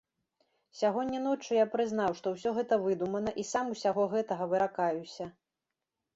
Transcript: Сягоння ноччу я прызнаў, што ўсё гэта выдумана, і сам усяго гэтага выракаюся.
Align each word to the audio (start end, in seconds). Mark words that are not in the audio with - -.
Сягоння 0.77 1.19
ноччу 1.25 1.51
я 1.57 1.65
прызнаў, 1.75 2.15
што 2.21 2.33
ўсё 2.37 2.55
гэта 2.57 2.81
выдумана, 2.87 3.35
і 3.43 3.47
сам 3.51 3.65
усяго 3.75 4.09
гэтага 4.17 4.51
выракаюся. 4.57 5.31